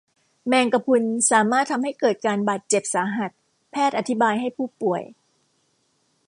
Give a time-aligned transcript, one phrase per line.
[0.47, 3.31] แมงกะพรุนสามารถทำให้เกิดการบาดเจ็บสาหัส
[3.71, 5.01] แพทย์อธิบายให้ผู้ป่วย